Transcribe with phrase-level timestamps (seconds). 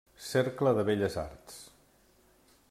[0.27, 1.59] Cercle de Belles Arts.